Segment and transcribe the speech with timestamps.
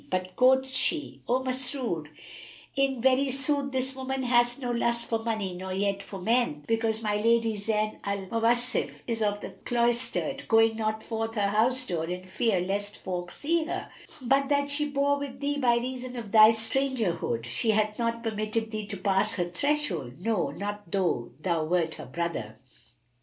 [0.09, 2.07] But quoth she, "O Masrur,
[2.75, 7.03] in very sooth this woman hath no lust for money nor yet for men, because
[7.03, 12.05] my lady Zayn al Mawasif is of the cloistered, going not forth her house door
[12.05, 13.91] in fear lest folk see her;
[14.21, 18.23] and but that she bore with thee by reason of thy strangerhood, she had not
[18.23, 22.55] permitted thee to pass her threshold; no, not though thou wert her brother."